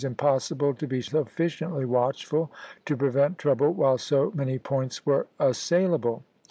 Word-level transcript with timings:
impossible 0.03 0.73
to 0.73 0.87
be 0.87 0.99
sufficiently 0.99 1.85
watchful 1.85 2.51
to 2.85 2.97
prevent 2.97 3.37
trouble 3.37 3.71
while 3.71 3.99
so 3.99 4.31
many 4.33 4.57
points 4.57 5.05
were 5.05 5.27
assailable. 5.39 6.23